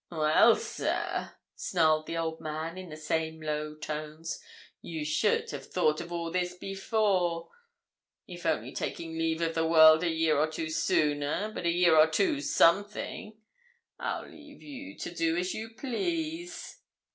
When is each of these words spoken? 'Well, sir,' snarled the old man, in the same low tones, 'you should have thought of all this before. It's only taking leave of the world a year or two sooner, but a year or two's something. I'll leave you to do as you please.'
'Well, 0.09 0.55
sir,' 0.55 1.35
snarled 1.55 2.07
the 2.07 2.17
old 2.17 2.41
man, 2.41 2.75
in 2.75 2.89
the 2.89 2.97
same 2.97 3.39
low 3.39 3.75
tones, 3.75 4.39
'you 4.81 5.05
should 5.05 5.51
have 5.51 5.67
thought 5.71 6.01
of 6.01 6.11
all 6.11 6.31
this 6.31 6.55
before. 6.55 7.49
It's 8.27 8.43
only 8.47 8.73
taking 8.73 9.15
leave 9.15 9.41
of 9.41 9.53
the 9.53 9.67
world 9.67 10.01
a 10.01 10.09
year 10.09 10.39
or 10.39 10.47
two 10.47 10.71
sooner, 10.71 11.51
but 11.53 11.67
a 11.67 11.69
year 11.69 11.95
or 11.95 12.07
two's 12.07 12.49
something. 12.51 13.37
I'll 13.99 14.27
leave 14.27 14.63
you 14.63 14.97
to 14.97 15.13
do 15.13 15.37
as 15.37 15.53
you 15.53 15.69
please.' 15.75 16.79